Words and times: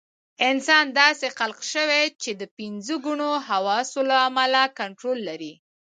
انسان 0.49 0.85
داسې 1.01 1.27
خلق 1.37 1.59
شوی 1.73 2.05
چې 2.21 2.31
د 2.41 2.43
پنځه 2.57 2.95
ګونو 3.05 3.29
حواسو 3.47 3.99
له 4.09 4.17
امله 4.27 4.61
کنټرول 4.79 5.17
لري. 5.29 5.53